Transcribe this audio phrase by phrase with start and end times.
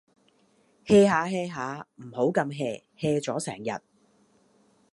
[0.85, 3.83] hea 吓 hea 吓，唔好咁 hea，hea 咗成日